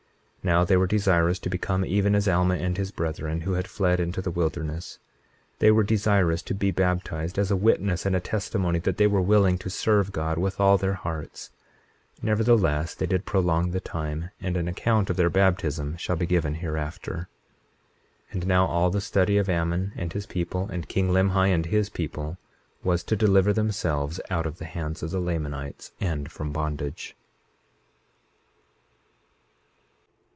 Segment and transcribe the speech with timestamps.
[0.43, 3.99] Now they were desirous to become even as Alma and his brethren, who had fled
[3.99, 4.97] into the wilderness.
[5.57, 9.05] 21:35 They were desirous to be baptized as a witness and a testimony that they
[9.05, 11.51] were willing to serve God with all their hearts;
[12.23, 16.55] nevertheless they did prolong the time; and an account of their baptism shall be given
[16.55, 17.29] hereafter.
[18.31, 21.67] 21:36 And now all the study of Ammon and his people, and king Limhi and
[21.67, 22.39] his people,
[22.83, 27.15] was to deliver themselves out of the hands of the Lamanites and from bondage.